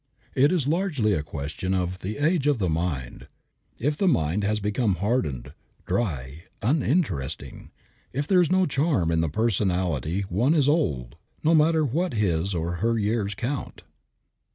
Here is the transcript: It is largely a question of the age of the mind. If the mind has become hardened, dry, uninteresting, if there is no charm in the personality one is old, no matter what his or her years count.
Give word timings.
It 0.33 0.51
is 0.51 0.67
largely 0.67 1.13
a 1.13 1.21
question 1.21 1.75
of 1.75 1.99
the 1.99 2.17
age 2.17 2.47
of 2.47 2.57
the 2.57 2.69
mind. 2.71 3.27
If 3.79 3.97
the 3.97 4.07
mind 4.07 4.43
has 4.43 4.59
become 4.59 4.95
hardened, 4.95 5.53
dry, 5.85 6.45
uninteresting, 6.63 7.69
if 8.11 8.25
there 8.25 8.41
is 8.41 8.49
no 8.49 8.65
charm 8.65 9.11
in 9.11 9.21
the 9.21 9.29
personality 9.29 10.21
one 10.21 10.55
is 10.55 10.67
old, 10.67 11.17
no 11.43 11.53
matter 11.53 11.85
what 11.85 12.15
his 12.15 12.55
or 12.55 12.77
her 12.77 12.97
years 12.97 13.35
count. 13.35 13.83